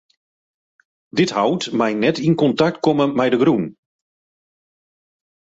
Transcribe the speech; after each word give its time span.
Dit 1.19 1.31
hout 1.37 1.63
mei 1.79 1.93
net 2.05 2.17
yn 2.27 2.35
kontakt 2.41 2.79
komme 2.85 3.05
mei 3.17 3.29
de 3.31 3.37
grûn. 3.43 3.65